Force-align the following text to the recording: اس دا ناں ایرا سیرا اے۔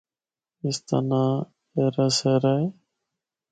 اس 0.65 0.77
دا 0.87 0.97
ناں 1.09 1.31
ایرا 1.77 2.07
سیرا 2.17 2.53
اے۔ 2.59 2.65